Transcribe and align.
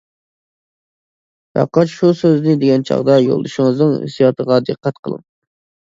پەقەت 1.59 1.93
شۇ 1.93 2.11
سۆزنى 2.23 2.57
دېگەن 2.65 2.89
چاغدا 2.93 3.21
يولدىشىڭىزنىڭ 3.29 3.97
ھېسسىياتىغا 4.03 4.63
دىققەت 4.73 5.03
قىلىڭ. 5.05 5.29